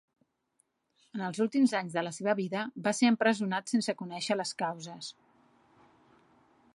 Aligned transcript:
En 1.17 1.21
els 1.25 1.41
últims 1.45 1.75
anys 1.79 1.97
de 1.97 2.03
la 2.07 2.13
seva 2.17 2.35
vida 2.39 2.63
va 2.87 2.95
ser 3.01 3.11
empresonat 3.13 3.71
sense 3.75 3.95
conèixer 4.03 4.39
les 4.41 4.55
causes. 4.65 5.13